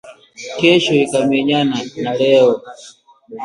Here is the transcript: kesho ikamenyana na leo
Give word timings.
kesho 0.59 0.93
ikamenyana 1.03 1.77
na 2.03 2.11
leo 2.19 2.51